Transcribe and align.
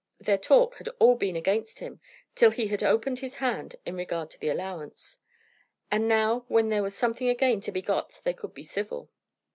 Their 0.19 0.39
talk 0.39 0.77
had 0.77 0.87
all 0.97 1.13
been 1.15 1.35
against 1.35 1.77
him 1.77 1.99
till 2.33 2.49
he 2.49 2.69
had 2.69 2.81
opened 2.81 3.19
his 3.19 3.35
hand 3.35 3.75
in 3.85 3.93
regard 3.95 4.31
to 4.31 4.39
the 4.39 4.49
allowance. 4.49 5.19
And 5.91 6.07
now 6.07 6.45
when 6.47 6.69
there 6.69 6.81
was 6.81 6.95
something 6.95 7.29
again 7.29 7.61
to 7.61 7.71
be 7.71 7.83
got 7.83 8.19
they 8.23 8.33
could 8.33 8.55
be 8.55 8.63
civil. 8.63 9.11